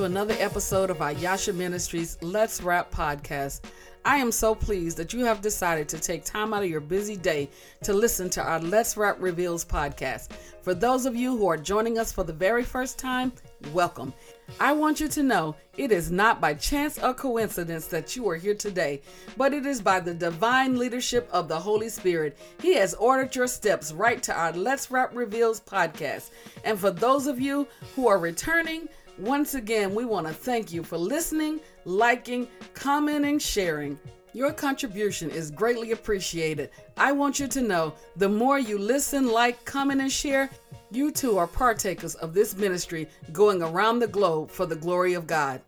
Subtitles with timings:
[0.00, 3.60] to another episode of Ayasha Ministries Let's Rap podcast.
[4.06, 7.16] I am so pleased that you have decided to take time out of your busy
[7.16, 7.50] day
[7.82, 10.30] to listen to our Let's Rap Reveals podcast.
[10.62, 13.30] For those of you who are joining us for the very first time,
[13.74, 14.14] welcome.
[14.58, 18.36] I want you to know it is not by chance or coincidence that you are
[18.36, 19.02] here today,
[19.36, 22.38] but it is by the divine leadership of the Holy Spirit.
[22.60, 26.30] He has ordered your steps right to our Let's Rap Reveals podcast.
[26.64, 28.88] And for those of you who are returning,
[29.20, 33.98] once again, we want to thank you for listening, liking, commenting, sharing.
[34.32, 36.70] Your contribution is greatly appreciated.
[36.96, 40.48] I want you to know the more you listen, like, comment, and share,
[40.90, 45.26] you too are partakers of this ministry going around the globe for the glory of
[45.26, 45.60] God.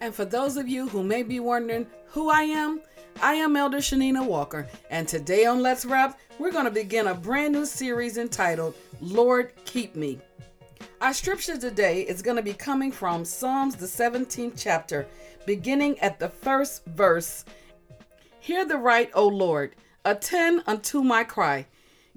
[0.00, 2.80] And for those of you who may be wondering who I am,
[3.22, 7.14] I am Elder Shanina Walker, and today on Let's Rap, we're going to begin a
[7.14, 10.20] brand new series entitled Lord Keep Me.
[11.00, 15.06] Our scripture today is going to be coming from Psalms, the 17th chapter,
[15.46, 17.44] beginning at the first verse.
[18.38, 21.66] Hear the right, O Lord, attend unto my cry.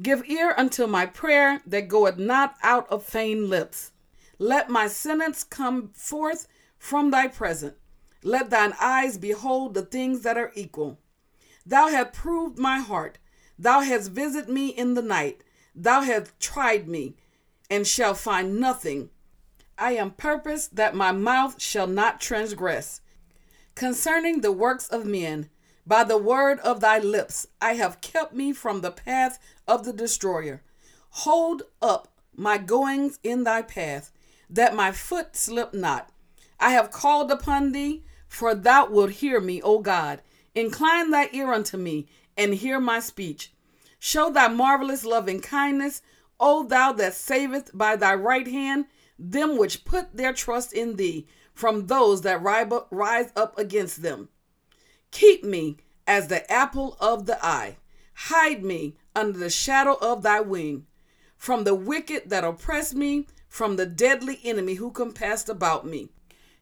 [0.01, 3.91] Give ear unto my prayer that goeth not out of feigned lips.
[4.37, 6.47] Let my sentence come forth
[6.77, 7.75] from thy presence.
[8.23, 10.99] Let thine eyes behold the things that are equal.
[11.65, 13.17] Thou hast proved my heart.
[13.57, 15.43] Thou hast visited me in the night.
[15.75, 17.15] Thou hast tried me,
[17.69, 19.09] and shall find nothing.
[19.77, 23.01] I am purposed that my mouth shall not transgress.
[23.75, 25.49] Concerning the works of men,
[25.85, 29.93] by the word of thy lips, I have kept me from the path of the
[29.93, 30.61] destroyer.
[31.09, 34.11] Hold up my goings in thy path,
[34.49, 36.09] that my foot slip not.
[36.59, 40.21] I have called upon thee, for thou wilt hear me, O God.
[40.55, 43.51] Incline thy ear unto me, and hear my speech.
[43.99, 46.01] Show thy marvelous loving kindness,
[46.39, 48.85] O thou that saveth by thy right hand
[49.17, 54.29] them which put their trust in thee, from those that rise up against them.
[55.11, 55.77] Keep me
[56.07, 57.77] as the apple of the eye.
[58.15, 60.87] Hide me under the shadow of thy wing.
[61.37, 66.09] From the wicked that oppress me, from the deadly enemy who compassed about me.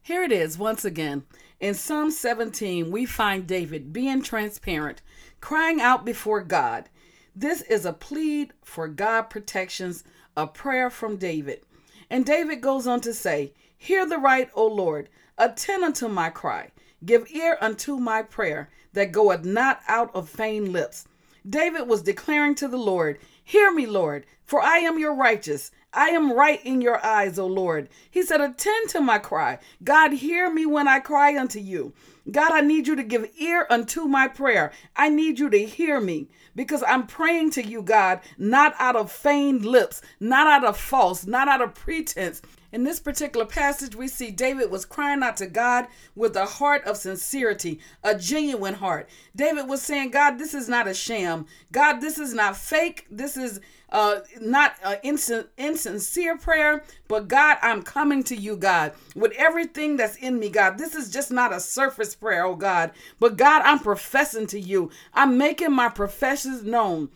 [0.02, 1.24] Here it is once again.
[1.60, 5.02] In Psalm 17, we find David being transparent,
[5.40, 6.90] crying out before God.
[7.36, 10.04] This is a plead for God protections,
[10.36, 11.62] a prayer from David.
[12.10, 16.72] And David goes on to say, Hear the right, O Lord, attend unto my cry.
[17.06, 21.08] Give ear unto my prayer that goeth not out of feigned lips.
[21.50, 23.18] David was declaring to the Lord,
[23.52, 25.72] Hear me, Lord, for I am your righteous.
[25.92, 27.90] I am right in your eyes, O Lord.
[28.10, 29.60] He said, Attend to my cry.
[29.84, 31.92] God, hear me when I cry unto you.
[32.32, 34.72] God, I need you to give ear unto my prayer.
[34.96, 39.12] I need you to hear me because I'm praying to you, God, not out of
[39.12, 42.42] feigned lips, not out of false, not out of pretense,
[42.72, 46.84] in this particular passage, we see David was crying out to God with a heart
[46.86, 49.10] of sincerity, a genuine heart.
[49.36, 51.46] David was saying, God, this is not a sham.
[51.72, 53.06] God, this is not fake.
[53.12, 53.60] This is
[53.92, 59.98] uh, not an insin- insincere prayer, but God, I'm coming to you, God, with everything
[59.98, 60.78] that's in me, God.
[60.78, 64.92] This is just not a surface prayer, oh God, but God, I'm professing to you.
[65.14, 67.10] I'm making my professions known.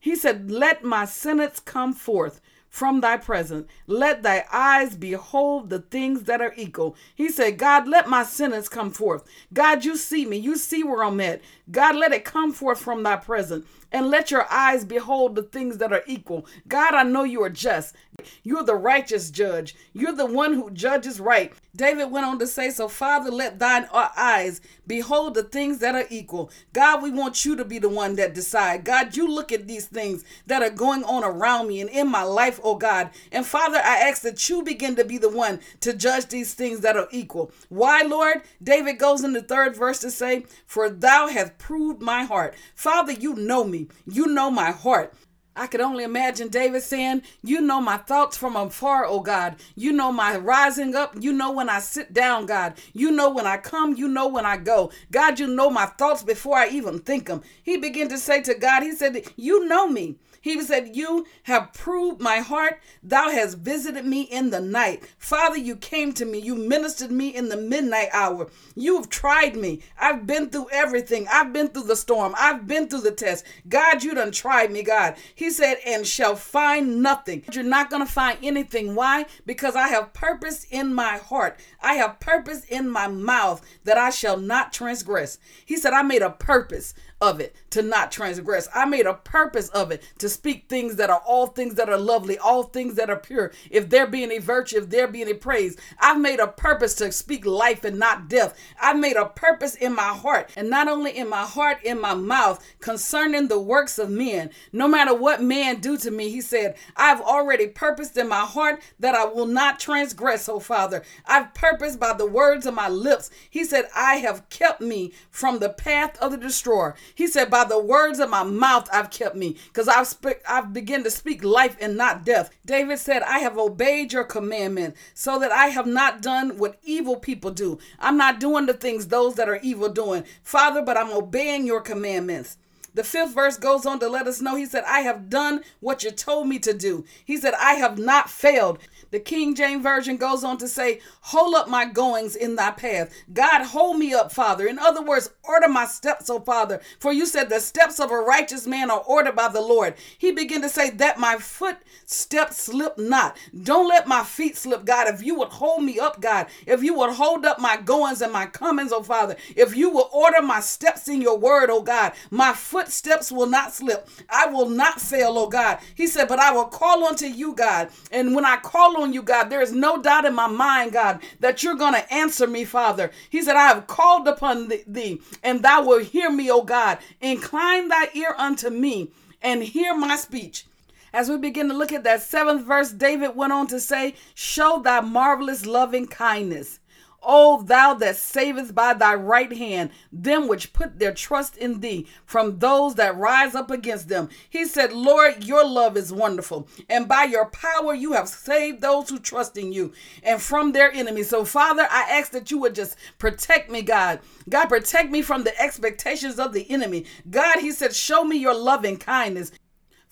[0.00, 2.40] He said, Let my sentence come forth
[2.72, 3.68] from thy presence.
[3.86, 6.96] Let thy eyes behold the things that are equal.
[7.14, 9.24] He said, God, let my sentence come forth.
[9.52, 10.38] God, you see me.
[10.38, 11.42] You see where I'm at.
[11.70, 15.78] God, let it come forth from thy presence and let your eyes behold the things
[15.78, 16.46] that are equal.
[16.66, 17.94] God, I know you are just.
[18.42, 19.74] You're the righteous judge.
[19.92, 21.52] You're the one who judges right.
[21.74, 25.94] David went on to say, So, Father, let thine uh, eyes behold the things that
[25.94, 26.50] are equal.
[26.72, 28.84] God, we want you to be the one that decide.
[28.84, 32.22] God, you look at these things that are going on around me and in my
[32.22, 33.10] life, oh God.
[33.30, 36.80] And Father, I ask that you begin to be the one to judge these things
[36.80, 37.50] that are equal.
[37.68, 38.42] Why, Lord?
[38.62, 42.54] David goes in the third verse to say, For thou hast proved my heart.
[42.74, 43.81] Father, you know me.
[44.06, 45.14] You know my heart.
[45.54, 49.56] I could only imagine David saying, You know my thoughts from afar, O God.
[49.74, 51.14] You know my rising up.
[51.20, 52.74] You know when I sit down, God.
[52.94, 53.94] You know when I come.
[53.94, 54.90] You know when I go.
[55.10, 57.42] God, you know my thoughts before I even think them.
[57.62, 60.16] He began to say to God, He said, You know me.
[60.42, 62.80] He said, You have proved my heart.
[63.02, 65.04] Thou hast visited me in the night.
[65.16, 66.40] Father, you came to me.
[66.40, 68.50] You ministered me in the midnight hour.
[68.74, 69.80] You have tried me.
[69.98, 71.26] I've been through everything.
[71.32, 72.34] I've been through the storm.
[72.36, 73.46] I've been through the test.
[73.68, 75.14] God, you done tried me, God.
[75.34, 77.44] He said, and shall find nothing.
[77.52, 78.96] You're not going to find anything.
[78.96, 79.26] Why?
[79.46, 81.58] Because I have purpose in my heart.
[81.80, 85.38] I have purpose in my mouth that I shall not transgress.
[85.64, 88.68] He said, I made a purpose of it to not transgress.
[88.74, 91.96] I made a purpose of it to speak things that are all things that are
[91.96, 93.52] lovely, all things that are pure.
[93.70, 97.12] If there be any virtue, if there be any praise, I've made a purpose to
[97.12, 98.58] speak life and not death.
[98.80, 102.14] I've made a purpose in my heart, and not only in my heart, in my
[102.14, 104.50] mouth, concerning the works of men.
[104.72, 108.82] No matter what man do to me, he said, I've already purposed in my heart
[108.98, 111.04] that I will not transgress, oh Father.
[111.24, 113.30] I've purposed by the words of my lips.
[113.48, 116.96] He said, I have kept me from the path of the destroyer.
[117.14, 120.72] He said, By the words of my mouth, I've kept me, because I've, sp- I've
[120.72, 122.50] begun to speak life and not death.
[122.64, 127.16] David said, I have obeyed your commandment so that I have not done what evil
[127.16, 127.78] people do.
[127.98, 131.80] I'm not doing the things those that are evil doing, Father, but I'm obeying your
[131.80, 132.56] commandments.
[132.94, 136.04] The fifth verse goes on to let us know He said, I have done what
[136.04, 137.04] you told me to do.
[137.24, 138.78] He said, I have not failed.
[139.12, 143.12] The King James Version goes on to say, Hold up my goings in thy path.
[143.32, 144.66] God, hold me up, Father.
[144.66, 146.80] In other words, order my steps, O Father.
[146.98, 149.94] For you said, The steps of a righteous man are ordered by the Lord.
[150.16, 153.36] He began to say, That my footsteps slip not.
[153.62, 155.08] Don't let my feet slip, God.
[155.08, 158.32] If you would hold me up, God, if you would hold up my goings and
[158.32, 162.12] my comings, O Father, if you will order my steps in your word, O God,
[162.30, 164.08] my footsteps will not slip.
[164.28, 165.78] I will not fail, O God.
[165.94, 167.90] He said, But I will call unto you, God.
[168.10, 169.50] And when I call on you, God.
[169.50, 173.10] There is no doubt in my mind, God, that you're going to answer me, Father.
[173.30, 176.98] He said, I have called upon thee, and thou wilt hear me, O God.
[177.20, 180.66] Incline thy ear unto me and hear my speech.
[181.12, 184.80] As we begin to look at that seventh verse, David went on to say, Show
[184.82, 186.80] thy marvelous loving kindness
[187.22, 192.06] O thou that savest by thy right hand them which put their trust in thee
[192.24, 194.28] from those that rise up against them.
[194.48, 199.08] He said, Lord, your love is wonderful, and by your power you have saved those
[199.08, 199.92] who trust in you
[200.22, 201.28] and from their enemies.
[201.30, 204.20] So, Father, I ask that you would just protect me, God.
[204.48, 207.06] God, protect me from the expectations of the enemy.
[207.30, 209.52] God, he said, show me your loving kindness.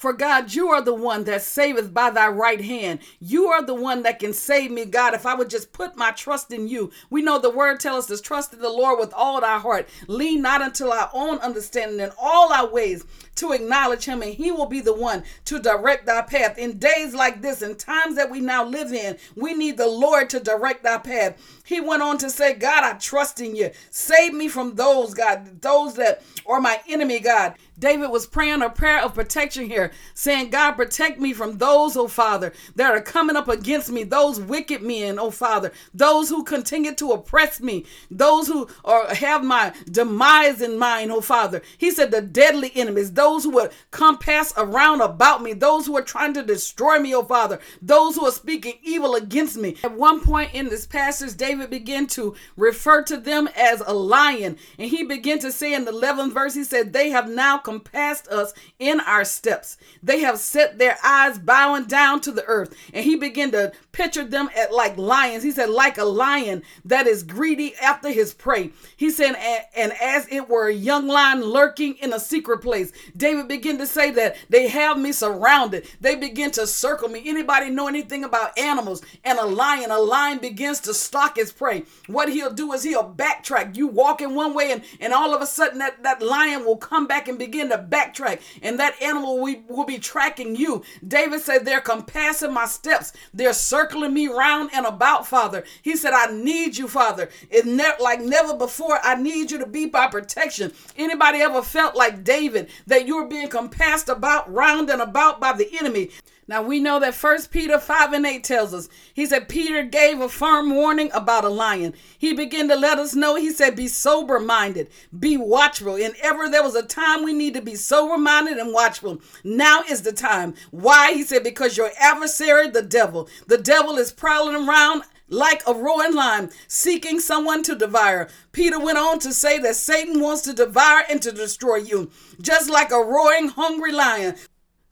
[0.00, 3.00] For God, you are the one that saveth by thy right hand.
[3.20, 6.10] You are the one that can save me, God, if I would just put my
[6.12, 6.90] trust in you.
[7.10, 9.90] We know the word tells us to trust in the Lord with all our heart.
[10.08, 13.04] Lean not until our own understanding in all our ways
[13.36, 16.56] to acknowledge him, and he will be the one to direct thy path.
[16.56, 20.30] In days like this, in times that we now live in, we need the Lord
[20.30, 21.59] to direct thy path.
[21.70, 23.70] He went on to say, God, I trust in you.
[23.90, 27.54] Save me from those, God, those that are my enemy, God.
[27.78, 32.08] David was praying a prayer of protection here, saying, God, protect me from those, oh
[32.08, 36.94] Father, that are coming up against me, those wicked men, oh Father, those who continue
[36.96, 41.62] to oppress me, those who are, have my demise in mind, oh Father.
[41.78, 46.02] He said, the deadly enemies, those who would compass around about me, those who are
[46.02, 49.76] trying to destroy me, oh Father, those who are speaking evil against me.
[49.82, 54.56] At one point in this passage, David began to refer to them as a lion,
[54.78, 58.28] and he began to say in the 11th verse, he said, They have now compassed
[58.28, 59.76] us in our steps.
[60.02, 62.74] They have set their eyes bowing down to the earth.
[62.92, 65.42] And he began to picture them at like lions.
[65.42, 68.70] He said, like a lion that is greedy after his prey.
[68.96, 72.92] He said, and, and as it were a young lion lurking in a secret place.
[73.16, 75.88] David began to say that they have me surrounded.
[76.00, 77.22] They begin to circle me.
[77.26, 79.90] Anybody know anything about animals and a lion?
[79.90, 81.84] A lion begins to stalk his prey.
[82.06, 83.76] What he'll do is he'll backtrack.
[83.76, 86.76] You walk in one way and, and all of a sudden that, that lion will
[86.76, 90.82] come back and begin to backtrack, and that animal will, will be tracking you.
[91.06, 95.64] David said, They're compassing my steps, they're circling me round and about, Father.
[95.82, 97.28] He said, I need you, Father.
[97.50, 100.72] It ne- like never before, I need you to be my protection.
[100.96, 105.52] Anybody ever felt like David that you were being compassed about, round and about by
[105.52, 106.10] the enemy?
[106.50, 110.20] Now we know that First Peter 5 and 8 tells us, he said, Peter gave
[110.20, 111.94] a firm warning about a lion.
[112.18, 115.94] He began to let us know, he said, be sober minded, be watchful.
[115.94, 119.22] And ever there was a time we need to be sober minded and watchful.
[119.44, 120.54] Now is the time.
[120.72, 121.12] Why?
[121.12, 126.16] He said, because your adversary, the devil, the devil is prowling around like a roaring
[126.16, 128.28] lion, seeking someone to devour.
[128.50, 132.10] Peter went on to say that Satan wants to devour and to destroy you,
[132.42, 134.34] just like a roaring, hungry lion.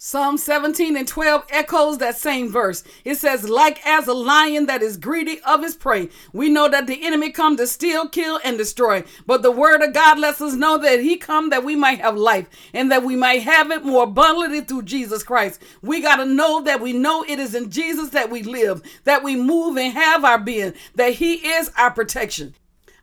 [0.00, 2.84] Psalm 17 and 12 echoes that same verse.
[3.04, 6.08] It says, like as a lion that is greedy of his prey.
[6.32, 9.02] We know that the enemy come to steal, kill, and destroy.
[9.26, 12.16] But the word of God lets us know that he come that we might have
[12.16, 15.60] life and that we might have it more abundantly through Jesus Christ.
[15.82, 19.24] We got to know that we know it is in Jesus that we live, that
[19.24, 22.54] we move and have our being, that he is our protection.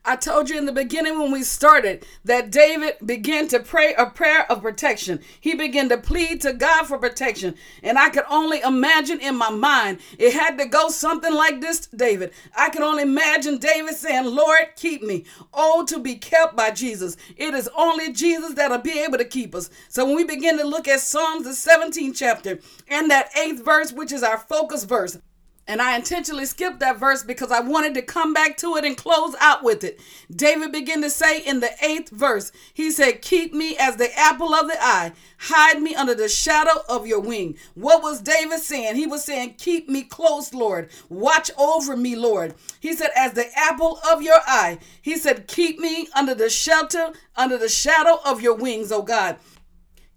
[0.08, 4.06] I told you in the beginning when we started that David began to pray a
[4.06, 5.18] prayer of protection.
[5.40, 7.56] He began to plead to God for protection.
[7.82, 11.86] And I could only imagine in my mind, it had to go something like this,
[11.86, 12.32] David.
[12.56, 15.24] I could only imagine David saying, Lord, keep me.
[15.52, 17.16] Oh, to be kept by Jesus.
[17.36, 19.70] It is only Jesus that'll be able to keep us.
[19.88, 23.92] So when we begin to look at Psalms, the 17th chapter, and that eighth verse,
[23.92, 25.18] which is our focus verse,
[25.68, 28.96] and I intentionally skipped that verse because I wanted to come back to it and
[28.96, 30.00] close out with it.
[30.34, 34.54] David began to say in the eighth verse, he said, Keep me as the apple
[34.54, 37.56] of the eye, hide me under the shadow of your wing.
[37.74, 38.94] What was David saying?
[38.94, 40.88] He was saying, Keep me close, Lord.
[41.08, 42.54] Watch over me, Lord.
[42.78, 44.78] He said, As the apple of your eye.
[45.02, 49.36] He said, Keep me under the shelter, under the shadow of your wings, oh God.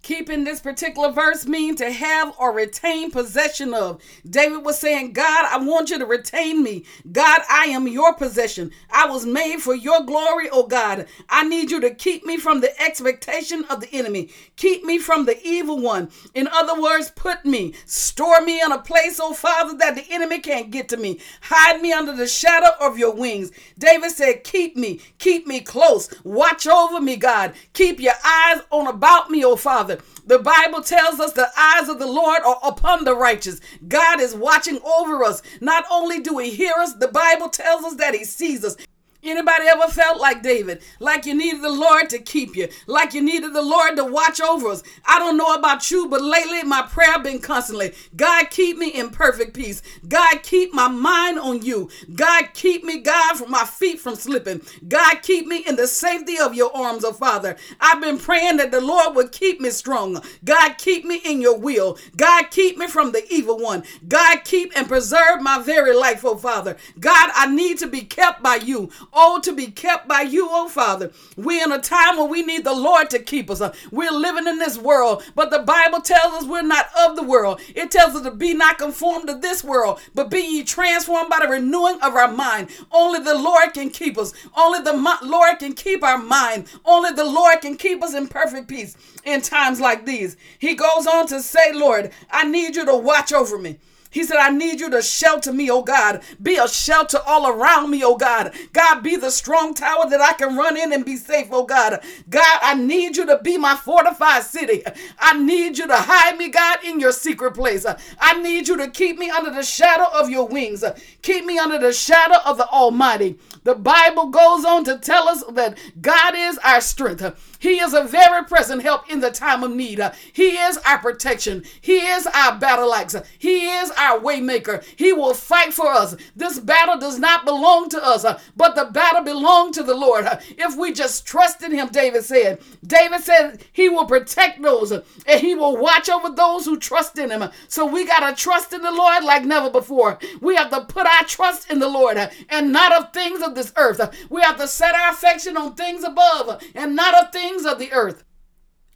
[0.02, 4.02] Keeping this particular verse mean to have or retain possession of.
[4.28, 6.86] David was saying, God, I want you to retain me.
[7.12, 8.72] God, I am your possession.
[8.90, 11.06] I was made for your glory, oh God.
[11.30, 14.30] I need you to keep me from the expectation of the enemy.
[14.56, 16.10] Keep me from the evil one.
[16.34, 20.40] In other words, put me, store me in a place, oh Father, that the enemy
[20.40, 21.20] can't get to me.
[21.42, 23.52] Hide me under the shadow of your wings.
[23.78, 26.10] David said, Keep me, keep me close.
[26.24, 27.54] Watch over me, God.
[27.74, 29.89] Keep your eyes on about me, oh Father.
[29.90, 30.04] Father.
[30.26, 33.60] The Bible tells us the eyes of the Lord are upon the righteous.
[33.88, 35.42] God is watching over us.
[35.62, 38.78] Not only do he hear us, the Bible tells us that he sees us.
[39.22, 40.82] Anybody ever felt like David?
[41.00, 44.40] Like you needed the Lord to keep you, like you needed the Lord to watch
[44.40, 44.82] over us.
[45.06, 49.10] I don't know about you, but lately my prayer been constantly, God keep me in
[49.10, 49.82] perfect peace.
[50.08, 51.90] God keep my mind on you.
[52.16, 54.62] God keep me, God, from my feet from slipping.
[54.88, 57.58] God keep me in the safety of your arms, oh Father.
[57.82, 60.22] I've been praying that the Lord would keep me strong.
[60.46, 61.98] God keep me in your will.
[62.16, 63.84] God keep me from the evil one.
[64.08, 66.78] God keep and preserve my very life, oh Father.
[67.02, 68.90] God, I need to be kept by you.
[69.14, 71.12] Oh, to be kept by you, oh Father.
[71.36, 73.62] We're in a time where we need the Lord to keep us.
[73.92, 77.62] We're living in this world, but the Bible tells us we're not of the world.
[77.76, 81.40] It tells us to be not conformed to this world, but be ye transformed by
[81.42, 82.70] the renewing of our mind.
[82.92, 84.34] Only the Lord can keep us.
[84.56, 86.68] Only the Lord can keep our mind.
[86.86, 90.38] Only the Lord can keep us in perfect peace in times like these.
[90.60, 93.80] He goes on to say, Lord, I need you to watch over me.
[94.10, 96.22] He said, I need you to shelter me, oh God.
[96.42, 98.54] Be a shelter all around me, oh God.
[98.74, 102.04] God, be the strong tower that I can run in and be safe, oh God.
[102.30, 104.84] God, I need you to be my fortified city.
[105.20, 107.86] I need you to hide me, God, in your secret place.
[108.20, 110.84] I need you to keep me under the shadow of your wings.
[111.22, 113.38] Keep me under the shadow of the Almighty.
[113.64, 117.58] The Bible goes on to tell us that God is our strength.
[117.60, 120.02] He is a very present help in the time of need.
[120.32, 121.64] He is our protection.
[121.82, 123.16] He is our battle axe.
[123.38, 124.84] He is our waymaker.
[124.96, 126.16] He will fight for us.
[126.36, 130.26] This battle does not belong to us, uh, but the battle belongs to the Lord.
[130.26, 132.62] Uh, if we just trust in him, David said.
[132.86, 137.18] David said he will protect those uh, and he will watch over those who trust
[137.18, 137.50] in him.
[137.68, 140.18] So we got to trust in the Lord like never before.
[140.42, 142.18] We have to put our trust in the Lord
[142.50, 144.00] and not of things of this earth.
[144.30, 147.92] We have to set our affection on things above and not of things of the
[147.92, 148.24] earth.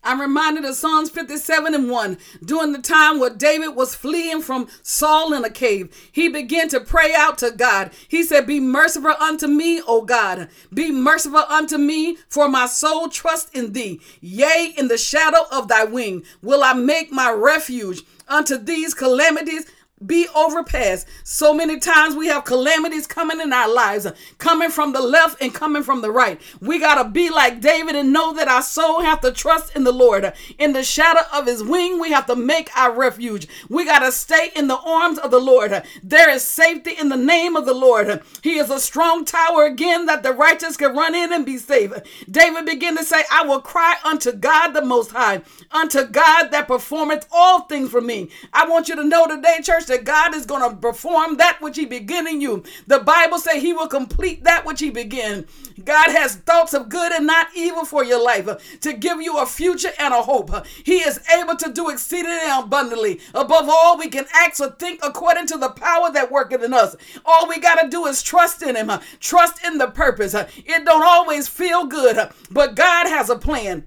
[0.04, 2.18] I'm reminded of Psalms 57 and 1.
[2.44, 6.82] During the time where David was fleeing from Saul in a cave, he began to
[6.82, 7.92] pray out to God.
[8.08, 10.50] He said, Be merciful unto me, O God.
[10.74, 14.02] Be merciful unto me, for my soul trust in thee.
[14.20, 18.04] Yea, in the shadow of thy wing will I make my refuge.
[18.28, 19.66] Unto these calamities
[20.06, 21.08] be overpassed.
[21.24, 24.08] So many times we have calamities coming in our lives,
[24.38, 26.40] coming from the left and coming from the right.
[26.62, 29.84] We got to be like David and know that our soul have to trust in
[29.84, 30.34] the Lord.
[30.58, 33.48] In the shadow of his wing, we have to make our refuge.
[33.70, 35.84] We got to stay in the arms of the Lord.
[36.04, 38.22] There is safety in the name of the Lord.
[38.42, 41.92] He is a strong tower again that the righteous can run in and be safe.
[42.30, 45.42] David began to say, I will cry unto God the Most High,
[45.72, 48.30] unto God that performeth all things for me.
[48.52, 51.78] I want you to know today, church, that God is going to perform that which
[51.78, 52.64] he began in you.
[52.88, 55.46] The Bible say he will complete that which he began.
[55.84, 59.38] God has thoughts of good and not evil for your life uh, to give you
[59.38, 60.52] a future and a hope.
[60.52, 65.00] Uh, he is able to do exceedingly abundantly above all we can act or think
[65.04, 66.96] according to the power that worketh in us.
[67.24, 70.34] All we got to do is trust in him, uh, trust in the purpose.
[70.34, 72.18] It don't always feel good,
[72.50, 73.86] but God has a plan.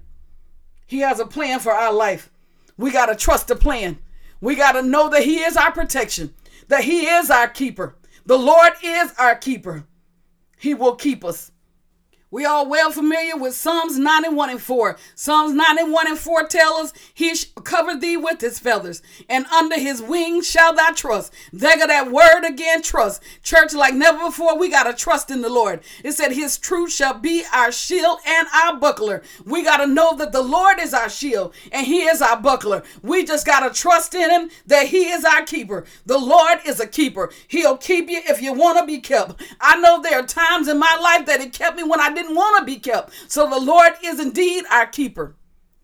[0.85, 2.29] He has a plan for our life.
[2.77, 3.97] We got to trust the plan.
[4.41, 6.33] We got to know that He is our protection,
[6.67, 7.95] that He is our keeper.
[8.25, 9.85] The Lord is our keeper.
[10.57, 11.51] He will keep us.
[12.29, 14.97] We are well familiar with Psalms 91 and 4.
[15.15, 19.79] Psalms 91 and 4 tell us, He shall cover thee with his feathers, and under
[19.79, 21.33] his wings shall thou trust.
[21.53, 23.23] There go that word again, trust.
[23.43, 25.79] Church, like never before, we got to trust in the Lord.
[26.03, 29.23] It said, His truth shall be our shield and our buckler.
[29.45, 32.83] We got to know that the Lord is our shield and He is our buckler.
[33.01, 35.85] We just got to trust in Him that He is our keeper.
[36.05, 37.31] The Lord is a keeper.
[37.47, 39.41] He'll keep you if you want to be kept.
[39.61, 42.35] I know there are times in my life that He kept me when I didn't
[42.35, 43.13] want to be kept.
[43.27, 45.36] So the Lord is indeed our keeper.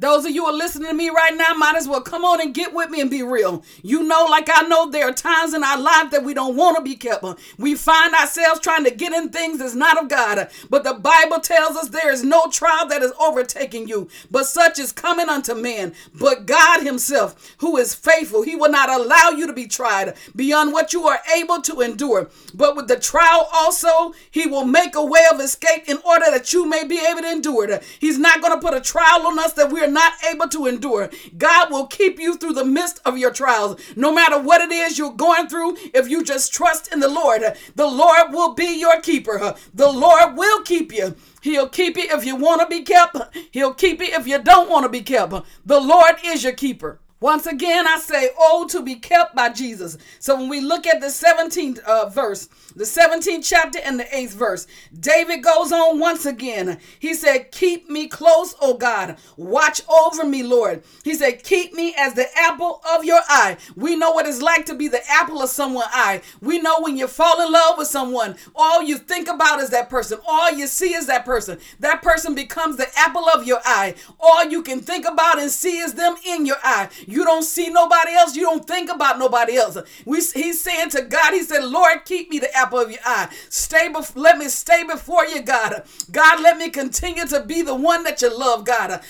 [0.04, 2.54] Those of you are listening to me right now might as well come on and
[2.54, 3.64] get with me and be real.
[3.84, 6.76] You know, like I know, there are times in our life that we don't want
[6.76, 7.24] to be kept.
[7.58, 10.50] We find ourselves trying to get in things that's not of God.
[10.70, 14.78] But the Bible tells us there is no trial that is overtaking you, but such
[14.78, 15.94] is coming unto man.
[16.14, 20.74] But God Himself, who is faithful, He will not allow you to be tried beyond
[20.74, 22.30] what you are able to endure.
[22.54, 26.52] But with the trial also, He will make a way of escape in order that
[26.52, 27.84] you may be able to endure it.
[28.02, 31.10] He's not going to put a trial on us that we're not able to endure.
[31.38, 33.80] God will keep you through the midst of your trials.
[33.96, 37.44] No matter what it is you're going through, if you just trust in the Lord,
[37.76, 39.56] the Lord will be your keeper.
[39.74, 41.16] The Lord will keep you.
[41.42, 43.18] He'll keep you if you want to be kept.
[43.52, 45.34] He'll keep you if you don't want to be kept.
[45.66, 47.00] The Lord is your keeper.
[47.24, 49.98] Once again, I say, oh, to be kept by Jesus.
[50.20, 54.34] So when we look at the 17th uh, verse, the 17th chapter and the 8th
[54.34, 54.68] verse,
[55.00, 56.80] David goes on once again.
[57.00, 59.16] He said, Keep me close, O God.
[59.38, 60.84] Watch over me, Lord.
[61.06, 63.56] He said, Keep me as the apple of your eye.
[63.78, 66.24] We know what it's like to be the apple of someone's eye.
[66.42, 69.90] We know when you fall in love with someone, all you think about is that
[69.90, 70.20] person.
[70.28, 71.58] All you see is that person.
[71.80, 73.96] That person becomes the apple of your eye.
[74.20, 76.90] All you can think about and see is them in your eye.
[77.14, 78.36] You don't see nobody else.
[78.36, 79.78] You don't think about nobody else.
[80.06, 83.30] We, he's saying to God, He said, Lord, keep me the apple of your eye.
[83.50, 85.84] Stay bef- let me stay before you, God.
[86.12, 89.02] God, let me continue to be the one that you love, God.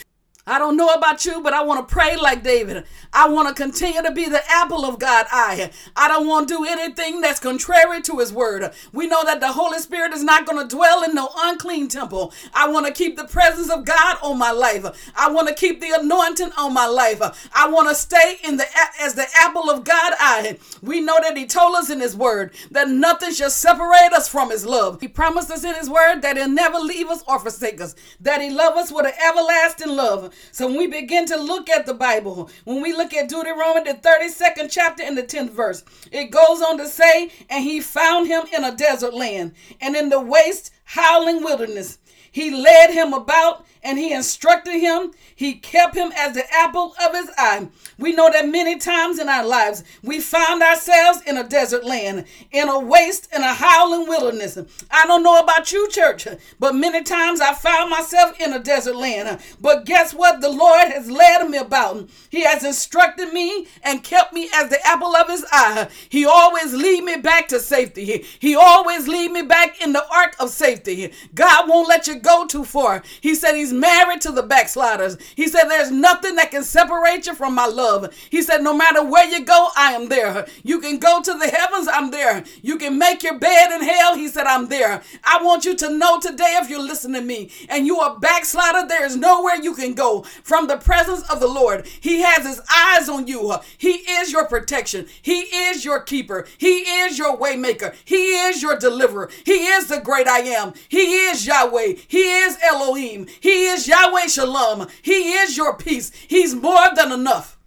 [0.46, 2.84] I don't know about you, but I want to pray like David.
[3.14, 5.72] I want to continue to be the apple of God's eye.
[5.96, 8.74] I don't want to do anything that's contrary to his word.
[8.92, 12.34] We know that the Holy Spirit is not going to dwell in no unclean temple.
[12.54, 15.14] I want to keep the presence of God on my life.
[15.16, 17.22] I want to keep the anointing on my life.
[17.56, 18.66] I want to stay in the
[19.00, 20.58] as the apple of God's eye.
[20.82, 24.52] We know that he told us in his word that nothing shall separate us from
[24.52, 25.00] his love.
[25.00, 28.42] He promised us in his word that he'll never leave us or forsake us, that
[28.42, 30.33] he loves us with an everlasting love.
[30.52, 33.98] So when we begin to look at the Bible, when we look at Deuteronomy, the
[33.98, 38.44] 32nd chapter and the 10th verse, it goes on to say, And he found him
[38.56, 42.00] in a desert land and in the waste, howling wilderness.
[42.32, 45.12] He led him about and he instructed him.
[45.36, 47.68] He kept him as the apple of his eye.
[47.98, 52.26] We know that many times in our lives we found ourselves in a desert land,
[52.52, 54.58] in a waste, in a howling wilderness.
[54.90, 56.28] I don't know about you, church,
[56.60, 59.40] but many times I found myself in a desert land.
[59.60, 60.42] But guess what?
[60.42, 62.10] The Lord has led me about.
[62.30, 65.90] He has instructed me and kept me as the apple of his eye.
[66.10, 68.26] He always lead me back to safety.
[68.40, 71.12] He always lead me back in the ark of safety.
[71.34, 73.04] God won't let you go too far.
[73.22, 75.18] He said he's married to the backsliders.
[75.36, 78.14] He said there's nothing that can separate you from my love.
[78.30, 80.48] He said, No matter where you go, I am there.
[80.64, 82.44] You can go to the heavens, I'm there.
[82.62, 84.16] You can make your bed in hell.
[84.16, 85.02] He said, I'm there.
[85.24, 88.88] I want you to know today, if you're listening to me and you are backslider,
[88.88, 91.86] there is nowhere you can go from the presence of the Lord.
[91.86, 93.54] He has his eyes on you.
[93.78, 95.08] He is your protection.
[95.22, 96.46] He is your keeper.
[96.58, 97.94] He is your waymaker.
[98.06, 99.30] He is your deliverer.
[99.46, 100.74] He is the great I am.
[100.90, 101.94] He is Yahweh.
[102.08, 103.28] He is Elohim.
[103.40, 104.88] He is Yahweh Shalom.
[105.02, 106.12] He is your peace.
[106.28, 107.58] He's more than enough.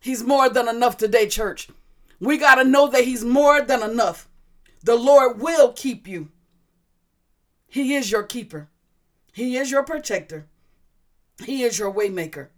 [0.00, 1.68] He's more than enough today, church.
[2.18, 4.28] We got to know that He's more than enough.
[4.82, 6.28] The Lord will keep you.
[7.68, 8.68] He is your keeper,
[9.32, 10.46] He is your protector,
[11.44, 12.48] He is your waymaker.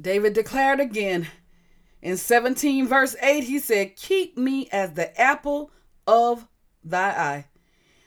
[0.00, 1.28] David declared again
[2.02, 5.70] in 17 verse 8, he said, Keep me as the apple
[6.06, 6.48] of
[6.82, 7.46] thy eye.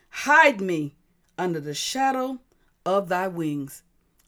[0.10, 0.96] Hide me
[1.38, 2.40] under the shadow
[2.86, 3.84] of thy wings.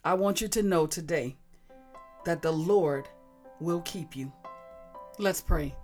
[0.07, 1.35] I want you to know today
[2.23, 3.09] that the Lord
[3.59, 4.31] will keep you.
[5.19, 5.75] Let's pray.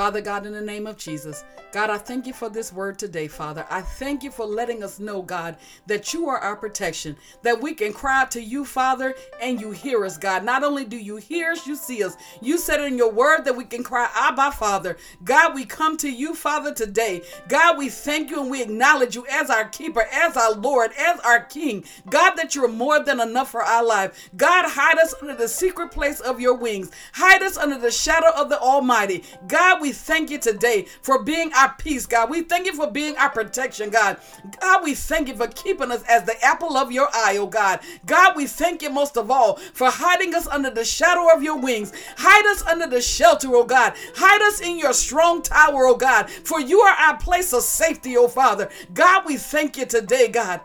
[0.00, 3.28] Father God, in the name of Jesus, God, I thank you for this word today,
[3.28, 3.64] Father.
[3.70, 7.74] I thank you for letting us know, God, that you are our protection, that we
[7.74, 10.42] can cry to you, Father, and you hear us, God.
[10.42, 12.16] Not only do you hear us, you see us.
[12.40, 14.96] You said in your word that we can cry, Abba, Father.
[15.22, 17.22] God, we come to you, Father, today.
[17.48, 21.20] God, we thank you and we acknowledge you as our keeper, as our Lord, as
[21.20, 21.84] our King.
[22.08, 24.30] God, that you're more than enough for our life.
[24.36, 26.90] God, hide us under the secret place of your wings.
[27.12, 29.22] Hide us under the shadow of the Almighty.
[29.46, 32.30] God, we we thank you today for being our peace, God.
[32.30, 34.18] We thank you for being our protection, God.
[34.60, 37.80] God, we thank you for keeping us as the apple of your eye, oh God.
[38.06, 41.58] God, we thank you most of all for hiding us under the shadow of your
[41.58, 41.92] wings.
[42.16, 43.94] Hide us under the shelter, oh God.
[44.14, 46.30] Hide us in your strong tower, oh God.
[46.30, 48.68] For you are our place of safety, oh Father.
[48.94, 50.60] God, we thank you today, God.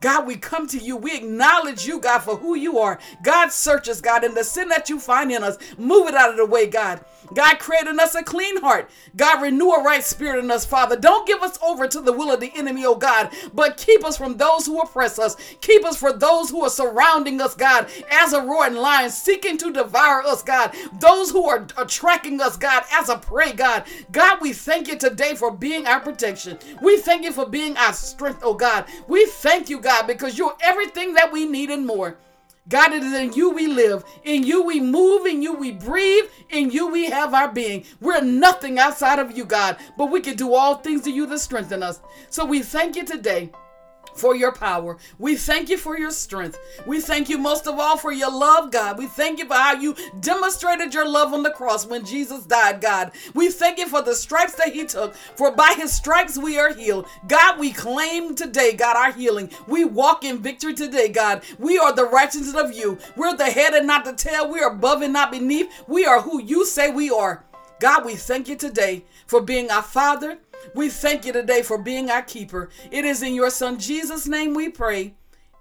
[0.00, 0.96] God, we come to you.
[0.96, 2.98] We acknowledge you, God, for who you are.
[3.22, 6.30] God, search us, God, and the sin that you find in us, move it out
[6.30, 7.04] of the way, God.
[7.34, 8.90] God, create in us a clean heart.
[9.16, 10.96] God, renew a right spirit in us, Father.
[10.96, 14.16] Don't give us over to the will of the enemy, oh God, but keep us
[14.16, 15.36] from those who oppress us.
[15.60, 19.72] Keep us from those who are surrounding us, God, as a roaring lion, seeking to
[19.72, 20.74] devour us, God.
[21.00, 23.84] Those who are, tracking us, God, as a prey, God.
[24.12, 26.58] God, we thank you today for being our protection.
[26.82, 28.84] We thank you for being our strength, oh God.
[29.08, 32.16] We thank you, God, because you're everything that we need and more.
[32.70, 36.26] God, it is in you we live, in you we move, in you we breathe,
[36.50, 37.84] in you we have our being.
[38.00, 41.40] We're nothing outside of you, God, but we can do all things to you that
[41.40, 42.00] strengthen us.
[42.28, 43.50] So we thank you today
[44.14, 44.98] for your power.
[45.18, 46.58] We thank you for your strength.
[46.86, 48.98] We thank you most of all for your love, God.
[48.98, 52.80] We thank you for how you demonstrated your love on the cross when Jesus died,
[52.80, 53.12] God.
[53.34, 56.74] We thank you for the stripes that he took, for by his stripes we are
[56.74, 57.06] healed.
[57.28, 59.50] God, we claim today, God, our healing.
[59.66, 61.42] We walk in victory today, God.
[61.58, 62.98] We are the righteousness of you.
[63.16, 64.50] We're the head and not the tail.
[64.50, 65.68] We are above and not beneath.
[65.86, 67.44] We are who you say we are.
[67.80, 70.38] God, we thank you today for being our Father
[70.74, 72.70] we thank you today for being our keeper.
[72.90, 75.14] It is in your Son Jesus' name we pray.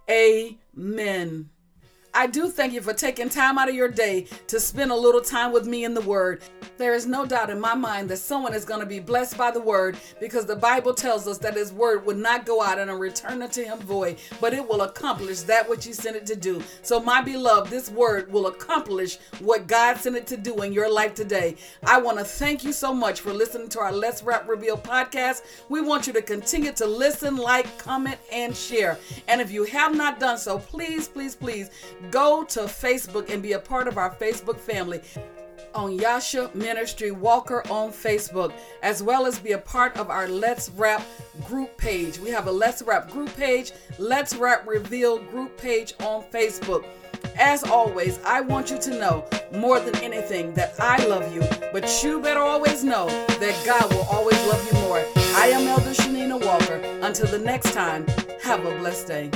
[0.09, 1.49] Amen.
[2.13, 5.21] I do thank you for taking time out of your day to spend a little
[5.21, 6.41] time with me in the Word.
[6.77, 9.51] There is no doubt in my mind that someone is going to be blessed by
[9.51, 12.99] the Word because the Bible tells us that His Word would not go out and
[12.99, 16.63] return unto Him void, but it will accomplish that which He sent it to do.
[16.81, 20.91] So, my beloved, this Word will accomplish what God sent it to do in your
[20.91, 21.57] life today.
[21.85, 25.43] I want to thank you so much for listening to our Let's Wrap Reveal podcast.
[25.69, 28.97] We want you to continue to listen, like, comment, and share.
[29.27, 31.69] And if you have not done so, please, please, please
[32.11, 35.01] go to Facebook and be a part of our Facebook family
[35.75, 40.69] on Yasha Ministry Walker on Facebook, as well as be a part of our Let's
[40.71, 41.05] Wrap
[41.45, 42.19] group page.
[42.19, 46.85] We have a Let's Wrap group page, Let's Wrap Reveal group page on Facebook.
[47.37, 52.03] As always, I want you to know more than anything that I love you, but
[52.03, 55.03] you better always know that God will always love you more.
[55.35, 56.75] I am Elder Shanina Walker.
[57.01, 58.05] Until the next time,
[58.41, 59.31] have a blessed day.